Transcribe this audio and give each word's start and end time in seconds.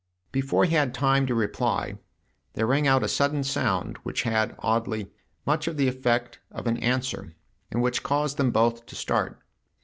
"Before 0.31 0.65
he 0.65 0.73
had 0.73 0.95
time 0.95 1.27
to 1.27 1.35
reply 1.35 1.99
there 2.55 2.65
rang 2.65 2.87
out 2.87 3.03
a 3.03 3.07
sudden 3.07 3.43
sound 3.43 3.97
which 3.97 4.23
had, 4.23 4.55
oddly, 4.57 5.11
much 5.45 5.67
of 5.67 5.77
the 5.77 5.87
effect 5.87 6.39
of 6.49 6.65
an 6.65 6.77
answer 6.77 7.35
and 7.69 7.83
which 7.83 8.01
caused 8.01 8.37
them 8.37 8.49
both 8.49 8.87
to 8.87 8.95
start. 8.95 9.39